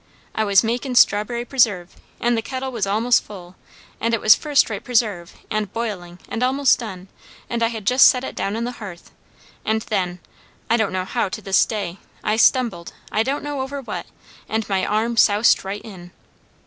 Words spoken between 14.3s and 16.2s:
and my arm soused right in."